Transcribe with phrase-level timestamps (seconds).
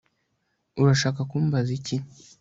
[0.81, 1.95] Urashaka kumbaza iki